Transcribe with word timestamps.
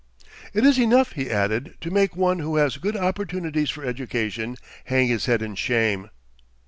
"It 0.51 0.65
is 0.65 0.79
enough," 0.79 1.11
he 1.11 1.29
added, 1.29 1.75
"to 1.81 1.91
make 1.91 2.15
one 2.15 2.39
who 2.39 2.55
has 2.55 2.77
good 2.77 2.97
opportunities 2.97 3.69
for 3.69 3.85
education 3.85 4.55
hang 4.85 5.05
his 5.09 5.27
head 5.27 5.43
in 5.43 5.53
shame." 5.53 6.09